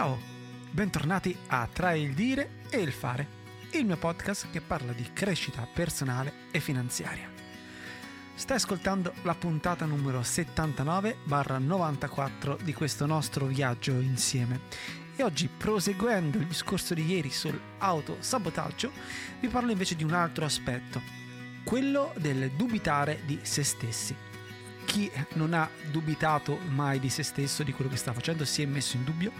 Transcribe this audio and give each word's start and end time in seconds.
Ciao, 0.00 0.16
bentornati 0.70 1.36
a 1.48 1.68
Tra 1.70 1.92
il 1.92 2.14
dire 2.14 2.62
e 2.70 2.78
il 2.78 2.90
fare, 2.90 3.26
il 3.72 3.84
mio 3.84 3.98
podcast 3.98 4.50
che 4.50 4.62
parla 4.62 4.94
di 4.94 5.06
crescita 5.12 5.68
personale 5.70 6.32
e 6.52 6.60
finanziaria. 6.60 7.30
Stai 8.32 8.56
ascoltando 8.56 9.12
la 9.24 9.34
puntata 9.34 9.84
numero 9.84 10.20
79-94 10.20 12.62
di 12.62 12.72
questo 12.72 13.04
nostro 13.04 13.44
viaggio 13.44 13.92
insieme. 13.92 14.60
E 15.16 15.22
oggi, 15.22 15.50
proseguendo 15.54 16.38
il 16.38 16.46
discorso 16.46 16.94
di 16.94 17.04
ieri 17.04 17.28
sull'autosabotaggio, 17.28 18.90
vi 19.40 19.48
parlo 19.48 19.70
invece 19.70 19.96
di 19.96 20.04
un 20.04 20.14
altro 20.14 20.46
aspetto, 20.46 21.02
quello 21.62 22.14
del 22.16 22.52
dubitare 22.52 23.20
di 23.26 23.38
se 23.42 23.62
stessi 23.62 24.28
chi 24.90 25.08
non 25.34 25.54
ha 25.54 25.70
dubitato 25.88 26.58
mai 26.70 26.98
di 26.98 27.10
se 27.10 27.22
stesso, 27.22 27.62
di 27.62 27.72
quello 27.72 27.88
che 27.88 27.96
sta 27.96 28.12
facendo, 28.12 28.44
si 28.44 28.62
è 28.62 28.66
messo 28.66 28.96
in 28.96 29.04
dubbio 29.04 29.30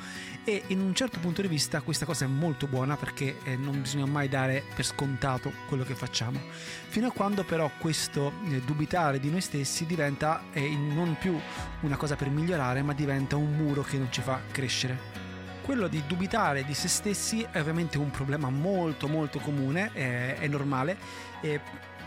e 0.44 0.62
in 0.68 0.80
un 0.80 0.94
certo 0.94 1.18
punto 1.18 1.42
di 1.42 1.48
vista 1.48 1.80
questa 1.80 2.04
cosa 2.04 2.24
è 2.24 2.28
molto 2.28 2.68
buona 2.68 2.96
perché 2.96 3.38
eh, 3.42 3.56
non 3.56 3.80
bisogna 3.80 4.06
mai 4.06 4.28
dare 4.28 4.62
per 4.72 4.84
scontato 4.84 5.52
quello 5.66 5.82
che 5.82 5.96
facciamo. 5.96 6.40
Fino 6.86 7.08
a 7.08 7.10
quando 7.10 7.42
però 7.42 7.68
questo 7.78 8.32
eh, 8.48 8.60
dubitare 8.60 9.18
di 9.18 9.28
noi 9.28 9.40
stessi 9.40 9.86
diventa 9.86 10.44
eh, 10.52 10.68
non 10.68 11.16
più 11.18 11.36
una 11.80 11.96
cosa 11.96 12.14
per 12.14 12.30
migliorare, 12.30 12.82
ma 12.82 12.92
diventa 12.92 13.34
un 13.34 13.52
muro 13.56 13.82
che 13.82 13.98
non 13.98 14.12
ci 14.12 14.20
fa 14.20 14.40
crescere 14.52 15.18
quello 15.62 15.88
di 15.88 16.02
dubitare 16.06 16.64
di 16.64 16.74
se 16.74 16.88
stessi 16.88 17.46
è 17.48 17.60
ovviamente 17.60 17.96
un 17.96 18.10
problema 18.10 18.50
molto 18.50 19.06
molto 19.06 19.38
comune, 19.38 19.92
è, 19.92 20.36
è 20.38 20.48
normale. 20.48 20.96
E 21.42 21.60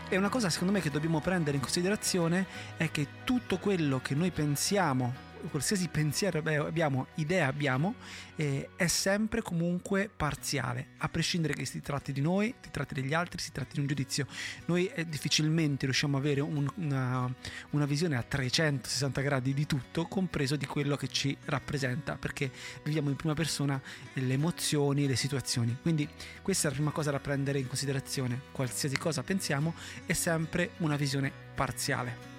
e 0.08 0.16
una 0.16 0.28
cosa 0.28 0.50
secondo 0.50 0.72
me 0.72 0.80
che 0.80 0.90
dobbiamo 0.90 1.20
prendere 1.20 1.56
in 1.56 1.62
considerazione 1.62 2.46
è 2.76 2.90
che 2.90 3.06
tutto 3.24 3.58
quello 3.58 4.00
che 4.00 4.14
noi 4.14 4.30
pensiamo 4.30 5.32
qualsiasi 5.48 5.88
pensiero 5.88 6.38
abbiamo, 6.38 7.06
idea 7.14 7.46
abbiamo, 7.46 7.94
eh, 8.36 8.70
è 8.76 8.86
sempre 8.86 9.42
comunque 9.42 10.10
parziale, 10.14 10.88
a 10.98 11.08
prescindere 11.08 11.54
che 11.54 11.64
si 11.64 11.80
tratti 11.80 12.12
di 12.12 12.20
noi, 12.20 12.54
si 12.60 12.70
tratti 12.70 12.94
degli 12.94 13.14
altri, 13.14 13.40
si 13.40 13.52
tratti 13.52 13.74
di 13.74 13.80
un 13.80 13.86
giudizio. 13.86 14.26
Noi 14.66 14.86
eh, 14.86 15.06
difficilmente 15.06 15.86
riusciamo 15.86 16.16
ad 16.16 16.24
avere 16.24 16.40
un, 16.40 16.68
una, 16.76 17.32
una, 17.70 17.86
visione 17.86 18.16
a 18.16 18.22
360 18.22 19.20
gradi 19.20 19.54
di 19.54 19.66
tutto, 19.66 20.06
compreso 20.06 20.56
di 20.56 20.66
quello 20.66 20.96
che 20.96 21.08
ci 21.08 21.36
rappresenta, 21.44 22.16
perché 22.16 22.50
viviamo 22.82 23.10
in 23.10 23.16
prima 23.16 23.34
persona 23.34 23.80
le 24.14 24.32
emozioni, 24.32 25.06
le 25.06 25.16
situazioni. 25.16 25.76
Quindi 25.80 26.08
questa 26.42 26.66
è 26.66 26.70
la 26.70 26.76
prima 26.76 26.90
cosa 26.90 27.10
da 27.10 27.20
prendere 27.20 27.58
in 27.58 27.66
considerazione. 27.66 28.40
Qualsiasi 28.52 28.96
cosa 28.96 29.22
pensiamo 29.22 29.74
è 30.06 30.12
sempre 30.12 30.70
una 30.78 30.96
visione 30.96 31.30
parziale 31.54 32.33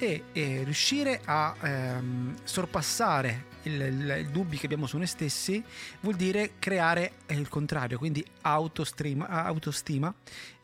e, 0.00 0.24
e 0.32 0.62
riuscire 0.64 1.20
a 1.26 1.54
ehm, 1.60 2.34
sorpassare 2.42 3.48
i 3.64 4.26
dubbi 4.30 4.56
che 4.56 4.64
abbiamo 4.64 4.86
su 4.86 4.96
noi 4.96 5.06
stessi 5.06 5.62
vuol 6.00 6.16
dire 6.16 6.52
creare 6.58 7.12
il 7.28 7.46
contrario, 7.50 7.98
quindi 7.98 8.24
autostima 8.40 10.14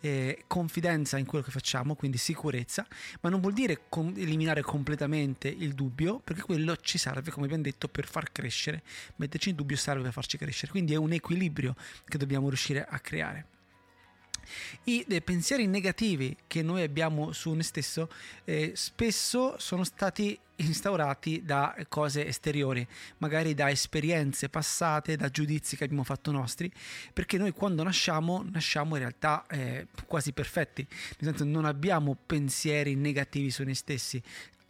eh, 0.00 0.44
confidenza 0.46 1.18
in 1.18 1.26
quello 1.26 1.44
che 1.44 1.50
facciamo, 1.50 1.94
quindi 1.94 2.16
sicurezza, 2.16 2.86
ma 3.20 3.28
non 3.28 3.40
vuol 3.40 3.52
dire 3.52 3.82
com- 3.90 4.14
eliminare 4.16 4.62
completamente 4.62 5.48
il 5.48 5.74
dubbio, 5.74 6.18
perché 6.20 6.40
quello 6.40 6.74
ci 6.76 6.96
serve, 6.96 7.30
come 7.30 7.44
abbiamo 7.44 7.62
detto, 7.62 7.88
per 7.88 8.06
far 8.06 8.32
crescere. 8.32 8.82
Metterci 9.16 9.50
in 9.50 9.56
dubbio 9.56 9.76
serve 9.76 10.04
per 10.04 10.12
farci 10.12 10.38
crescere, 10.38 10.70
quindi 10.70 10.94
è 10.94 10.96
un 10.96 11.12
equilibrio 11.12 11.74
che 12.06 12.16
dobbiamo 12.16 12.48
riuscire 12.48 12.86
a 12.88 12.98
creare. 13.00 13.55
I 14.84 15.04
pensieri 15.24 15.66
negativi 15.66 16.36
che 16.46 16.62
noi 16.62 16.82
abbiamo 16.82 17.32
su 17.32 17.52
noi 17.52 17.62
stesso 17.62 18.08
eh, 18.44 18.72
spesso 18.74 19.56
sono 19.58 19.84
stati 19.84 20.38
instaurati 20.56 21.42
da 21.44 21.76
cose 21.88 22.26
esteriori, 22.26 22.86
magari 23.18 23.54
da 23.54 23.70
esperienze 23.70 24.48
passate, 24.48 25.16
da 25.16 25.28
giudizi 25.28 25.76
che 25.76 25.84
abbiamo 25.84 26.04
fatto 26.04 26.30
nostri, 26.30 26.70
perché 27.12 27.36
noi 27.36 27.52
quando 27.52 27.82
nasciamo 27.82 28.44
nasciamo 28.50 28.94
in 28.94 29.00
realtà 29.00 29.44
eh, 29.48 29.86
quasi 30.06 30.32
perfetti, 30.32 30.86
nel 31.18 31.30
senso 31.30 31.44
non 31.44 31.64
abbiamo 31.64 32.16
pensieri 32.26 32.94
negativi 32.94 33.50
su 33.50 33.64
noi 33.64 33.74
stessi, 33.74 34.22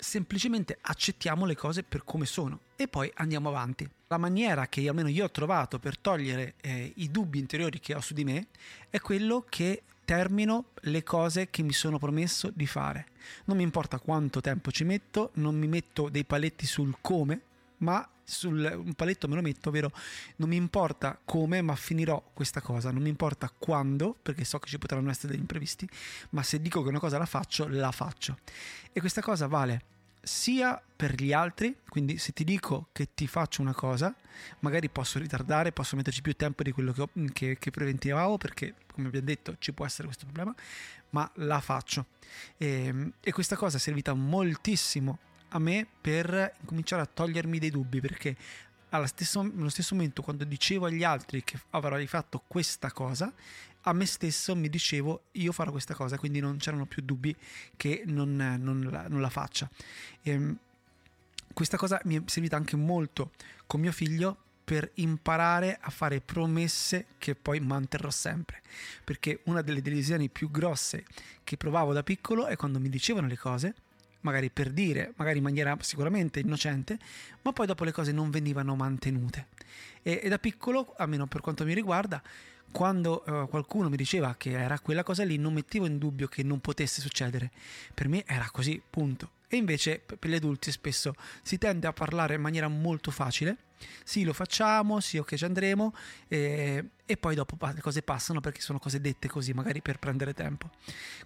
semplicemente 0.07 0.79
accettiamo 0.81 1.47
le 1.47 1.57
cose 1.57 1.83
per 1.83 2.05
come 2.05 2.27
sono 2.27 2.61
e 2.77 2.87
poi 2.87 3.11
andiamo 3.17 3.49
avanti. 3.49 3.89
La 4.07 4.19
maniera 4.19 4.69
che 4.69 4.89
almeno 4.89 5.09
io 5.09 5.25
ho 5.25 5.31
trovato 5.33 5.81
per 5.81 5.99
togliere 5.99 6.55
eh, 6.61 6.93
i 6.95 7.11
dubbi 7.11 7.41
interiori 7.41 7.81
che 7.81 7.93
ho 7.93 8.01
su 8.01 8.15
di 8.15 8.23
me 8.23 8.47
è 8.89 9.01
quello 9.01 9.45
che 9.49 9.83
termino 10.05 10.67
le 10.83 11.03
cose 11.03 11.51
che 11.51 11.63
mi 11.63 11.73
sono 11.73 11.99
promesso 11.99 12.53
di 12.55 12.69
fare. 12.69 13.07
Non 13.47 13.57
mi 13.57 13.65
importa 13.65 13.99
quanto 13.99 14.41
tempo 14.41 14.71
ci 14.71 14.85
metto, 14.85 15.33
non 15.35 15.57
mi 15.57 15.67
metto 15.67 16.09
dei 16.09 16.25
paletti 16.25 16.67
sul 16.67 16.97
come, 17.01 17.41
ma 17.79 18.09
sul 18.23 18.59
un 18.59 18.95
paletto 18.95 19.27
me 19.27 19.35
lo 19.35 19.43
metto, 19.43 19.71
ovvero 19.71 19.91
non 20.37 20.49
mi 20.49 20.57
importa 20.57 21.19
come, 21.25 21.63
ma 21.63 21.75
finirò 21.75 22.31
questa 22.33 22.61
cosa, 22.61 22.93
non 22.93 23.03
mi 23.03 23.09
importa 23.09 23.53
quando, 23.57 24.17
perché 24.23 24.45
so 24.45 24.61
che 24.61 24.69
ci 24.69 24.79
potranno 24.79 25.11
essere 25.11 25.33
degli 25.33 25.41
imprevisti, 25.41 25.89
ma 26.31 26.45
se 26.45 26.61
dico 26.61 26.83
che 26.85 26.91
una 26.91 27.01
cosa 27.01 27.19
la 27.19 27.27
faccio, 27.27 27.67
la 27.67 27.91
faccio. 27.91 28.39
E 28.93 29.01
questa 29.01 29.21
cosa 29.21 29.49
vale 29.49 29.95
sia 30.27 30.83
per 30.97 31.15
gli 31.15 31.33
altri, 31.33 31.77
quindi 31.89 32.19
se 32.19 32.33
ti 32.33 32.43
dico 32.43 32.89
che 32.91 33.11
ti 33.15 33.29
faccio 33.29 33.63
una 33.63 33.73
cosa, 33.73 34.13
magari 34.59 34.89
posso 34.89 35.21
ritardare, 35.21 35.71
posso 35.71 35.95
metterci 35.95 36.21
più 36.21 36.35
tempo 36.35 36.65
di 36.65 36.73
quello 36.73 36.93
che, 36.93 37.03
ho, 37.03 37.11
che, 37.33 37.57
che 37.59 37.71
preventivavo, 37.71 38.37
perché 38.37 38.75
come 38.93 39.07
abbiamo 39.07 39.27
detto 39.27 39.55
ci 39.59 39.73
può 39.73 39.87
essere 39.87 40.07
questo 40.07 40.25
problema, 40.25 40.53
ma 41.11 41.31
la 41.35 41.61
faccio. 41.61 42.07
E, 42.57 42.87
ehm, 42.87 43.13
e 43.21 43.33
questa 43.33 43.55
cosa 43.55 43.77
è 43.77 43.81
servita 43.81 44.15
moltissimo 44.15 45.19
a 45.51 45.61
me 45.61 45.87
per 46.01 46.55
cominciare 46.65 47.03
a 47.03 47.07
togliermi 47.07 47.61
dei 47.61 47.71
dubbi 47.71 48.01
perché 48.01 48.37
stesso, 49.05 49.41
allo 49.41 49.69
stesso 49.69 49.95
momento 49.95 50.23
quando 50.23 50.43
dicevo 50.45 50.87
agli 50.87 51.05
altri 51.05 51.45
che 51.45 51.61
avrei 51.71 52.09
fatto 52.09 52.43
questa 52.49 52.91
cosa 52.91 53.33
a 53.89 53.93
me 53.93 54.07
stesso 54.07 54.55
mi 54.57 54.69
dicevo 54.69 55.27
io 55.33 55.53
farò 55.53 55.71
questa 55.71 55.95
cosa 55.95 56.19
quindi 56.19 56.41
non 56.41 56.57
c'erano 56.59 56.87
più 56.87 57.03
dubbi 57.03 57.35
che 57.77 58.03
non, 58.07 58.37
non, 58.37 58.89
la, 58.91 59.07
non 59.09 59.21
la, 59.21 59.31
faccia 59.31 59.69
e, 60.23 60.31
ehm, 60.31 60.59
questa 61.53 61.77
cosa 61.77 62.01
mi 62.05 62.17
è 62.17 62.23
servita 62.27 62.57
anche 62.57 62.77
molto 62.77 63.33
con 63.67 63.81
mio 63.81 63.93
figlio 63.93 64.37
per 64.67 64.91
imparare 64.95 65.79
a 65.81 65.91
fare 65.91 66.21
promesse 66.21 67.07
che 67.19 67.37
poi 67.37 67.61
manterrò 67.61 68.11
sempre. 68.11 68.63
Perché 69.05 69.43
una 69.45 69.63
delle 69.63 69.81
delusioni 69.81 70.29
più 70.29 70.51
grosse 70.51 71.05
che 71.45 71.57
provavo 71.57 71.93
da 71.93 72.03
piccolo 72.03 72.47
è 72.47 72.57
quando 72.57 72.81
mi 72.81 72.89
dicevano 72.89 73.29
le 73.29 73.39
cose 73.39 73.75
magari 74.27 74.51
per 74.51 74.73
dire, 74.73 75.13
magari 75.17 75.39
in 75.39 75.45
maniera 75.45 75.77
sicuramente 75.81 76.41
innocente, 76.41 76.99
ma 77.43 77.53
poi 77.53 77.67
dopo 77.67 77.85
le 77.85 77.93
cose 77.93 78.11
non 78.11 78.29
venivano 78.31 78.75
mantenute. 78.75 79.47
E, 80.03 80.21
e 80.21 80.29
da 80.29 80.39
piccolo, 80.39 80.95
almeno 80.97 81.29
per 81.29 81.41
quanto 81.41 81.65
mi 81.65 81.73
riguarda, 81.73 82.21
quando 82.71 83.23
uh, 83.27 83.49
qualcuno 83.49 83.89
mi 83.89 83.97
diceva 83.97 84.35
che 84.37 84.51
era 84.51 84.79
quella 84.81 85.03
cosa 85.03 85.25
lì, 85.25 85.37
non 85.39 85.53
mettevo 85.53 85.87
in 85.87 85.99
dubbio 85.99 86.29
che 86.29 86.43
non 86.43 86.61
potesse 86.61 87.01
succedere. 87.01 87.51
Per 87.95 88.09
me 88.09 88.25
era 88.27 88.49
così, 88.51 88.83
punto. 88.89 89.31
E 89.49 89.57
invece 89.57 90.01
per 90.01 90.29
gli 90.29 90.35
adulti 90.35 90.73
spesso 90.73 91.15
si 91.43 91.57
tende 91.57 91.87
a 91.87 91.93
parlare 91.93 92.35
in 92.35 92.41
maniera 92.41 92.67
molto 92.67 93.13
facile, 93.13 93.57
sì 94.03 94.25
lo 94.25 94.33
facciamo, 94.33 94.99
sì 95.01 95.19
ok 95.19 95.35
ci 95.35 95.45
andremo 95.45 95.95
e, 96.27 96.85
e 97.05 97.17
poi 97.17 97.37
dopo 97.37 97.57
le 97.73 97.81
cose 97.81 98.03
passano 98.03 98.41
perché 98.41 98.61
sono 98.61 98.81
cose 98.81 99.01
dette 99.01 99.29
così 99.29 99.53
magari 99.53 99.81
per 99.83 99.99
prendere 99.99 100.35
tempo. 100.35 100.71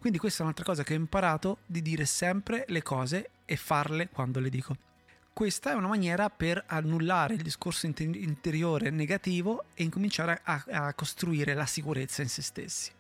Quindi 0.00 0.18
questa 0.18 0.40
è 0.40 0.42
un'altra 0.42 0.64
cosa 0.64 0.82
che 0.82 0.92
ho 0.92 0.96
imparato 0.96 1.58
di 1.64 1.80
dire 1.80 2.04
sempre 2.04 2.64
le 2.68 2.82
cose 2.82 3.30
e 3.46 3.56
farle 3.56 4.08
quando 4.10 4.38
le 4.38 4.50
dico. 4.50 4.89
Questa 5.32 5.70
è 5.70 5.74
una 5.74 5.88
maniera 5.88 6.28
per 6.28 6.64
annullare 6.66 7.34
il 7.34 7.42
discorso 7.42 7.86
interiore 7.86 8.90
negativo 8.90 9.64
e 9.74 9.84
incominciare 9.84 10.40
a, 10.42 10.64
a 10.68 10.94
costruire 10.94 11.54
la 11.54 11.66
sicurezza 11.66 12.22
in 12.22 12.28
se 12.28 12.42
stessi. 12.42 12.90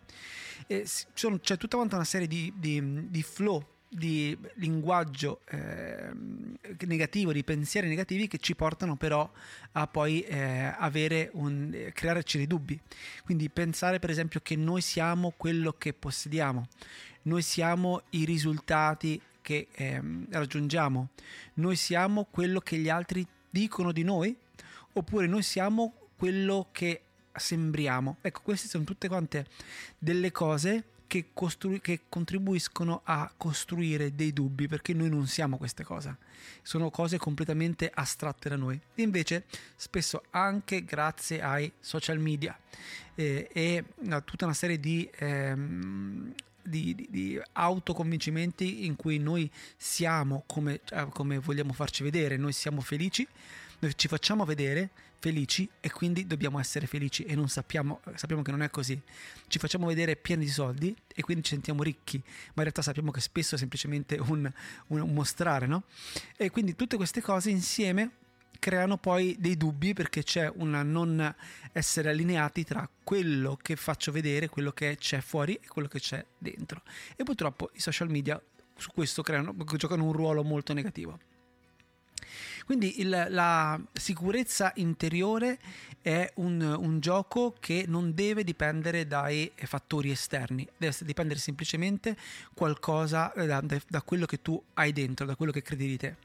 Sono, 1.12 1.38
c'è 1.38 1.56
tutta 1.56 1.76
una 1.76 2.04
serie 2.04 2.26
di, 2.26 2.52
di, 2.56 3.10
di 3.10 3.22
flow 3.22 3.64
di 3.92 4.38
linguaggio 4.54 5.40
eh, 5.50 6.10
negativo, 6.86 7.32
di 7.32 7.42
pensieri 7.42 7.88
negativi 7.88 8.28
che 8.28 8.38
ci 8.38 8.54
portano 8.54 8.94
però 8.94 9.28
a 9.72 9.86
poi 9.88 10.20
eh, 10.20 10.72
avere 10.78 11.30
un, 11.32 11.70
eh, 11.74 11.92
crearci 11.92 12.36
dei 12.36 12.46
dubbi. 12.46 12.80
Quindi 13.24 13.50
pensare 13.50 13.98
per 13.98 14.10
esempio 14.10 14.38
che 14.44 14.54
noi 14.54 14.80
siamo 14.80 15.34
quello 15.36 15.74
che 15.76 15.92
possediamo, 15.92 16.68
noi 17.22 17.42
siamo 17.42 18.02
i 18.10 18.24
risultati 18.24 19.20
che 19.42 19.68
eh, 19.72 20.02
raggiungiamo, 20.30 21.08
noi 21.54 21.76
siamo 21.76 22.26
quello 22.30 22.60
che 22.60 22.76
gli 22.76 22.88
altri 22.88 23.26
dicono 23.48 23.92
di 23.92 24.02
noi, 24.02 24.36
oppure 24.92 25.26
noi 25.26 25.42
siamo 25.42 25.94
quello 26.16 26.68
che 26.72 27.02
sembriamo. 27.32 28.18
Ecco, 28.20 28.40
queste 28.42 28.68
sono 28.68 28.84
tutte 28.84 29.08
quante 29.08 29.46
delle 29.98 30.30
cose 30.32 30.84
che, 31.06 31.30
costru- 31.32 31.80
che, 31.80 32.02
contribuiscono 32.08 33.00
a 33.02 33.32
costruire 33.36 34.14
dei 34.14 34.32
dubbi 34.32 34.68
perché 34.68 34.92
noi 34.92 35.08
non 35.08 35.26
siamo 35.26 35.56
queste 35.56 35.82
cose, 35.82 36.18
sono 36.62 36.90
cose 36.90 37.18
completamente 37.18 37.90
astratte 37.92 38.48
da 38.48 38.56
noi. 38.56 38.80
Invece 38.96 39.46
spesso 39.74 40.22
anche 40.30 40.84
grazie 40.84 41.42
ai 41.42 41.72
social 41.80 42.18
media 42.18 42.56
eh, 43.16 43.48
e 43.52 43.84
a 44.08 44.20
tutta 44.20 44.44
una 44.44 44.54
serie 44.54 44.78
di... 44.78 45.10
Ehm, 45.18 46.32
di, 46.70 46.94
di, 46.94 47.08
di, 47.10 47.40
autoconvincimenti 47.52 48.86
in 48.86 48.96
cui 48.96 49.18
noi 49.18 49.50
siamo 49.76 50.44
come, 50.46 50.80
eh, 50.90 51.06
come 51.10 51.38
vogliamo 51.38 51.72
farci 51.72 52.02
vedere, 52.02 52.36
noi 52.36 52.52
siamo 52.52 52.80
felici, 52.80 53.26
Noi 53.80 53.96
ci 53.96 54.08
facciamo 54.08 54.44
vedere 54.44 54.90
felici 55.20 55.68
e 55.80 55.90
quindi 55.90 56.26
dobbiamo 56.26 56.58
essere 56.58 56.86
felici 56.86 57.24
e 57.24 57.34
non 57.34 57.48
sappiamo, 57.48 58.00
sappiamo 58.14 58.42
che 58.42 58.50
non 58.50 58.62
è 58.62 58.70
così. 58.70 59.00
Ci 59.48 59.58
facciamo 59.58 59.86
vedere 59.86 60.16
pieni 60.16 60.44
di 60.44 60.50
soldi 60.50 60.94
e 61.14 61.22
quindi 61.22 61.44
ci 61.44 61.50
sentiamo 61.50 61.82
ricchi, 61.82 62.18
ma 62.18 62.52
in 62.56 62.62
realtà 62.62 62.82
sappiamo 62.82 63.10
che 63.10 63.20
spesso 63.20 63.54
è 63.54 63.58
semplicemente 63.58 64.16
un, 64.16 64.50
un, 64.88 65.00
un 65.00 65.12
mostrare, 65.14 65.66
no? 65.66 65.84
E 66.36 66.50
quindi 66.50 66.74
tutte 66.74 66.96
queste 66.96 67.20
cose 67.20 67.50
insieme 67.50 68.10
creano 68.60 68.96
poi 68.96 69.34
dei 69.40 69.56
dubbi 69.56 69.92
perché 69.92 70.22
c'è 70.22 70.48
un 70.54 70.70
non 70.84 71.34
essere 71.72 72.10
allineati 72.10 72.62
tra 72.62 72.88
quello 73.02 73.58
che 73.60 73.74
faccio 73.74 74.12
vedere, 74.12 74.48
quello 74.48 74.70
che 74.70 74.96
c'è 74.96 75.20
fuori 75.20 75.54
e 75.54 75.66
quello 75.66 75.88
che 75.88 75.98
c'è 75.98 76.24
dentro. 76.38 76.82
E 77.16 77.24
purtroppo 77.24 77.70
i 77.72 77.80
social 77.80 78.08
media 78.08 78.40
su 78.76 78.90
questo 78.92 79.22
creano, 79.22 79.56
giocano 79.76 80.04
un 80.04 80.12
ruolo 80.12 80.44
molto 80.44 80.72
negativo. 80.72 81.18
Quindi 82.64 83.00
il, 83.00 83.26
la 83.30 83.80
sicurezza 83.92 84.70
interiore 84.76 85.58
è 86.02 86.30
un, 86.36 86.60
un, 86.60 87.00
gioco 87.00 87.56
che 87.58 87.84
non 87.88 88.14
deve 88.14 88.44
dipendere 88.44 89.06
dai 89.08 89.50
fattori 89.56 90.10
esterni, 90.10 90.66
deve 90.76 90.94
dipendere 91.00 91.40
semplicemente 91.40 92.16
qualcosa 92.54 93.32
da, 93.34 93.60
da 93.60 94.02
quello 94.02 94.26
che 94.26 94.40
tu 94.40 94.62
hai 94.74 94.92
dentro, 94.92 95.26
da 95.26 95.34
quello 95.34 95.50
che 95.50 95.62
credi 95.62 95.88
di 95.88 95.96
te. 95.96 96.16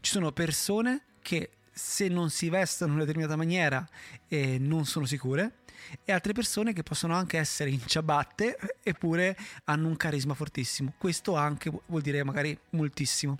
Ci 0.00 0.10
sono 0.10 0.32
persone 0.32 1.02
che 1.20 1.50
se 1.80 2.08
non 2.08 2.28
si 2.28 2.50
vestono 2.50 2.90
in 2.90 2.96
una 2.96 3.04
determinata 3.06 3.36
maniera 3.36 3.88
eh, 4.28 4.58
non 4.58 4.84
sono 4.84 5.06
sicure 5.06 5.62
e 6.04 6.12
altre 6.12 6.34
persone 6.34 6.74
che 6.74 6.82
possono 6.82 7.14
anche 7.14 7.38
essere 7.38 7.70
in 7.70 7.80
ciabatte 7.86 8.56
eppure 8.82 9.36
hanno 9.64 9.88
un 9.88 9.96
carisma 9.96 10.34
fortissimo. 10.34 10.92
Questo 10.98 11.34
anche 11.36 11.72
vuol 11.86 12.02
dire 12.02 12.22
magari 12.22 12.56
moltissimo 12.70 13.38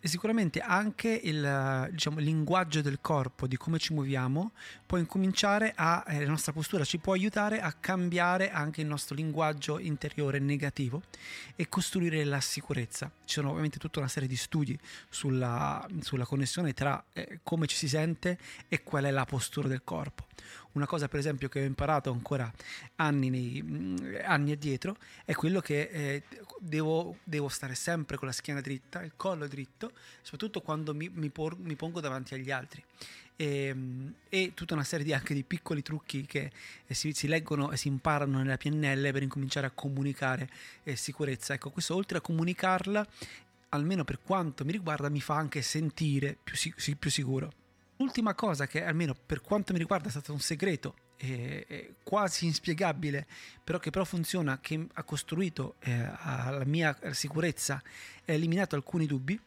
e 0.00 0.08
sicuramente 0.08 0.60
anche 0.60 1.08
il 1.08 1.88
diciamo, 1.90 2.18
linguaggio 2.18 2.80
del 2.80 2.98
corpo, 3.00 3.46
di 3.46 3.56
come 3.56 3.78
ci 3.78 3.92
muoviamo, 3.92 4.52
può 4.86 4.96
incominciare 4.96 5.72
a, 5.76 6.02
eh, 6.08 6.24
la 6.24 6.30
nostra 6.30 6.52
postura 6.52 6.84
ci 6.84 6.98
può 6.98 7.12
aiutare 7.12 7.60
a 7.60 7.72
cambiare 7.72 8.50
anche 8.50 8.80
il 8.80 8.86
nostro 8.86 9.14
linguaggio 9.14 9.78
interiore 9.78 10.38
negativo 10.38 11.02
e 11.54 11.68
costruire 11.68 12.24
la 12.24 12.40
sicurezza. 12.40 13.10
Ci 13.24 13.34
sono 13.34 13.50
ovviamente 13.50 13.78
tutta 13.78 13.98
una 13.98 14.08
serie 14.08 14.28
di 14.28 14.36
studi 14.36 14.78
sulla, 15.08 15.86
sulla 16.00 16.24
connessione 16.24 16.72
tra 16.72 17.02
eh, 17.12 17.40
come 17.42 17.66
ci 17.66 17.76
si 17.76 17.88
sente 17.88 18.38
e 18.68 18.82
qual 18.82 19.04
è 19.04 19.10
la 19.10 19.26
postura 19.26 19.68
del 19.68 19.82
corpo. 19.84 20.28
Una 20.72 20.86
cosa 20.86 21.08
per 21.08 21.18
esempio 21.18 21.48
che 21.48 21.60
ho 21.60 21.64
imparato 21.64 22.12
ancora 22.12 22.50
anni, 22.96 23.28
nei, 23.28 23.62
mm, 23.62 23.96
anni 24.24 24.52
addietro 24.52 24.96
è 25.24 25.34
quello 25.34 25.60
che 25.60 25.88
eh, 25.92 26.22
devo, 26.60 27.16
devo, 27.24 27.48
stare 27.48 27.74
sempre 27.74 28.16
con 28.16 28.28
la 28.28 28.32
schiena 28.32 28.60
dritta, 28.60 29.02
il 29.02 29.12
collo 29.16 29.48
dritto, 29.48 29.89
soprattutto 30.22 30.60
quando 30.60 30.94
mi, 30.94 31.08
mi, 31.12 31.30
por, 31.30 31.58
mi 31.58 31.74
pongo 31.76 32.00
davanti 32.00 32.34
agli 32.34 32.50
altri. 32.50 32.82
E, 33.36 33.64
ehm, 33.66 34.14
e, 34.28 34.52
tutta 34.54 34.74
una 34.74 34.84
serie 34.84 35.04
di, 35.04 35.12
anche 35.12 35.34
di 35.34 35.42
piccoli 35.42 35.82
trucchi 35.82 36.26
che 36.26 36.50
eh, 36.86 36.94
si, 36.94 37.12
si, 37.12 37.26
leggono 37.26 37.70
e 37.70 37.76
si 37.76 37.88
imparano 37.88 38.38
nella 38.38 38.56
PNL 38.56 39.12
per 39.12 39.22
incominciare 39.22 39.66
a 39.66 39.70
comunicare 39.70 40.48
eh, 40.84 40.96
sicurezza. 40.96 41.54
Ecco, 41.54 41.70
questo 41.70 41.94
oltre 41.94 42.18
a 42.18 42.20
comunicarla, 42.20 43.06
almeno 43.70 44.04
per 44.04 44.20
quanto 44.22 44.64
mi 44.64 44.72
riguarda, 44.72 45.08
mi 45.08 45.20
fa 45.20 45.36
anche 45.36 45.62
sentire 45.62 46.36
più, 46.42 46.56
più 46.98 47.10
sicuro. 47.10 47.52
L'ultima 47.96 48.34
cosa 48.34 48.66
che 48.66 48.82
almeno 48.82 49.14
per 49.14 49.42
quanto 49.42 49.72
mi 49.72 49.78
riguarda 49.78 50.08
è 50.08 50.10
stato 50.10 50.32
un 50.32 50.40
segreto 50.40 50.94
eh, 51.18 51.66
eh, 51.68 51.94
quasi 52.02 52.46
inspiegabile, 52.46 53.26
però 53.62 53.78
che 53.78 53.90
però 53.90 54.04
funziona, 54.04 54.58
che 54.58 54.86
ha 54.90 55.02
costruito 55.02 55.74
eh, 55.80 55.98
la 55.98 56.62
mia 56.64 56.96
sicurezza 57.10 57.82
e 58.24 58.34
eliminato 58.34 58.74
alcuni 58.74 59.04
dubbi, 59.04 59.38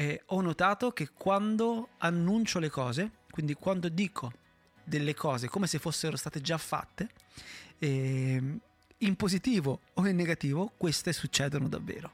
eh, 0.00 0.22
ho 0.26 0.40
notato 0.40 0.92
che 0.92 1.10
quando 1.12 1.90
annuncio 1.98 2.58
le 2.58 2.70
cose, 2.70 3.10
quindi 3.30 3.52
quando 3.52 3.90
dico 3.90 4.32
delle 4.82 5.12
cose 5.12 5.46
come 5.46 5.66
se 5.66 5.78
fossero 5.78 6.16
state 6.16 6.40
già 6.40 6.56
fatte, 6.56 7.10
ehm, 7.78 8.58
in 8.96 9.16
positivo 9.16 9.80
o 9.92 10.06
in 10.06 10.16
negativo, 10.16 10.72
queste 10.78 11.12
succedono 11.12 11.68
davvero. 11.68 12.12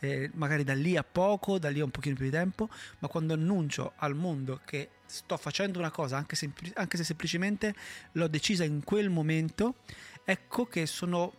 Eh, 0.00 0.30
magari 0.34 0.64
da 0.64 0.74
lì 0.74 0.98
a 0.98 1.02
poco, 1.02 1.58
da 1.58 1.70
lì 1.70 1.80
a 1.80 1.84
un 1.84 1.90
pochino 1.90 2.14
più 2.14 2.26
di 2.26 2.30
tempo, 2.30 2.68
ma 2.98 3.08
quando 3.08 3.32
annuncio 3.32 3.92
al 3.96 4.14
mondo 4.14 4.60
che 4.62 4.90
sto 5.06 5.38
facendo 5.38 5.78
una 5.78 5.90
cosa, 5.90 6.18
anche, 6.18 6.36
sempl- 6.36 6.72
anche 6.74 6.98
se 6.98 7.04
semplicemente 7.04 7.74
l'ho 8.12 8.28
decisa 8.28 8.64
in 8.64 8.84
quel 8.84 9.08
momento, 9.08 9.76
ecco 10.24 10.66
che 10.66 10.84
sono, 10.84 11.32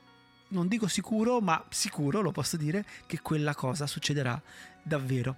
non 0.50 0.68
dico 0.68 0.88
sicuro, 0.88 1.39
ma 1.42 1.63
sicuro, 1.69 2.21
lo 2.21 2.31
posso 2.31 2.57
dire, 2.57 2.86
che 3.06 3.19
quella 3.21 3.56
cosa 3.56 3.88
succederà 3.88 4.39
davvero. 4.81 5.36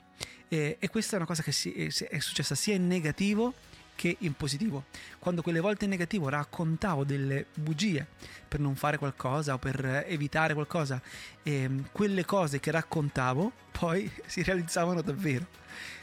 E, 0.47 0.77
e 0.79 0.89
questa 0.89 1.13
è 1.13 1.17
una 1.17 1.25
cosa 1.25 1.43
che 1.43 1.51
si, 1.51 1.71
è, 1.71 1.87
è 2.07 2.19
successa 2.19 2.55
sia 2.55 2.75
in 2.75 2.87
negativo 2.87 3.53
che 3.95 4.15
in 4.19 4.33
positivo. 4.33 4.85
Quando 5.19 5.41
quelle 5.41 5.59
volte 5.59 5.85
in 5.85 5.89
negativo 5.89 6.29
raccontavo 6.29 7.03
delle 7.03 7.47
bugie 7.55 8.05
per 8.47 8.59
non 8.59 8.75
fare 8.75 8.97
qualcosa 8.97 9.55
o 9.55 9.57
per 9.57 10.05
evitare 10.07 10.53
qualcosa, 10.53 11.01
e 11.43 11.51
ehm, 11.63 11.89
quelle 11.91 12.23
cose 12.23 12.59
che 12.59 12.71
raccontavo 12.71 13.51
poi 13.71 14.09
si 14.25 14.43
realizzavano 14.43 15.01
davvero. 15.01 15.47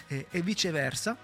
E, 0.08 0.26
e 0.30 0.42
viceversa, 0.42 1.16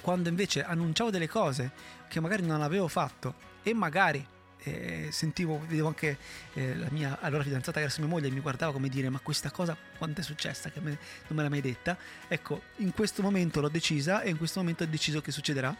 quando 0.00 0.28
invece 0.28 0.64
annunciavo 0.64 1.10
delle 1.10 1.28
cose 1.28 1.72
che 2.08 2.20
magari 2.20 2.44
non 2.44 2.62
avevo 2.62 2.88
fatto 2.88 3.34
e 3.62 3.74
magari 3.74 4.24
eh, 4.64 5.08
sentivo, 5.10 5.60
vedevo 5.66 5.88
anche 5.88 6.16
eh, 6.54 6.76
la 6.76 6.88
mia 6.90 7.18
allora 7.20 7.42
fidanzata 7.42 7.80
che 7.80 7.86
era 7.86 7.94
mia 7.98 8.08
moglie 8.08 8.30
mi 8.30 8.40
guardava 8.40 8.72
come 8.72 8.88
dire 8.88 9.08
ma 9.08 9.18
questa 9.20 9.50
cosa 9.50 9.76
quanto 9.98 10.20
è 10.20 10.24
successa? 10.24 10.70
Che 10.70 10.80
me, 10.80 10.90
non 11.28 11.36
me 11.36 11.42
l'ha 11.42 11.48
mai 11.48 11.60
detta? 11.60 11.96
Ecco 12.28 12.62
in 12.76 12.92
questo 12.92 13.22
momento 13.22 13.60
l'ho 13.60 13.68
decisa 13.68 14.22
e 14.22 14.30
in 14.30 14.36
questo 14.36 14.60
momento 14.60 14.84
ho 14.84 14.86
deciso 14.86 15.20
che 15.20 15.32
succederà. 15.32 15.74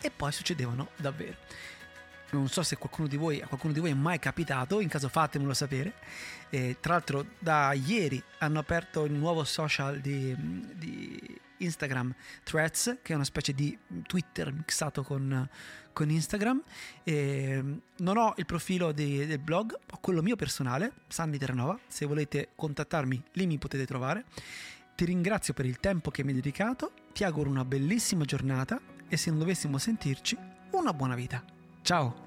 E 0.00 0.10
poi 0.10 0.30
succedevano 0.30 0.90
davvero. 0.96 1.36
Non 2.30 2.48
so 2.48 2.62
se 2.62 2.76
qualcuno 2.76 3.08
di 3.08 3.16
voi, 3.16 3.40
a 3.40 3.46
qualcuno 3.46 3.72
di 3.72 3.80
voi 3.80 3.90
è 3.90 3.94
mai 3.94 4.18
capitato, 4.18 4.80
in 4.80 4.88
caso 4.88 5.08
fatemelo 5.08 5.54
sapere. 5.54 5.94
Eh, 6.50 6.76
tra 6.80 6.94
l'altro 6.94 7.26
da 7.38 7.72
ieri 7.72 8.22
hanno 8.38 8.58
aperto 8.58 9.04
il 9.04 9.12
nuovo 9.12 9.44
social 9.44 10.00
di, 10.00 10.34
di 10.74 11.35
Instagram 11.58 12.14
Threads, 12.44 12.98
che 13.02 13.12
è 13.12 13.14
una 13.16 13.24
specie 13.24 13.52
di 13.52 13.76
Twitter 14.06 14.52
mixato 14.52 15.02
con, 15.02 15.48
con 15.92 16.10
Instagram. 16.10 16.62
E 17.02 17.80
non 17.96 18.16
ho 18.16 18.34
il 18.36 18.46
profilo 18.46 18.92
di, 18.92 19.26
del 19.26 19.38
blog, 19.38 19.74
ho 19.74 19.98
quello 20.00 20.22
mio 20.22 20.36
personale, 20.36 20.92
Sandy 21.08 21.38
Terranova. 21.38 21.78
Se 21.86 22.06
volete 22.06 22.50
contattarmi, 22.54 23.22
lì 23.32 23.46
mi 23.46 23.58
potete 23.58 23.86
trovare. 23.86 24.24
Ti 24.94 25.04
ringrazio 25.04 25.52
per 25.52 25.66
il 25.66 25.78
tempo 25.78 26.10
che 26.10 26.22
mi 26.22 26.30
hai 26.30 26.36
dedicato, 26.36 26.92
ti 27.12 27.22
auguro 27.24 27.50
una 27.50 27.64
bellissima 27.66 28.24
giornata 28.24 28.80
e 29.08 29.16
se 29.16 29.30
non 29.30 29.38
dovessimo 29.38 29.76
sentirci, 29.76 30.36
una 30.70 30.94
buona 30.94 31.14
vita. 31.14 31.44
Ciao! 31.82 32.25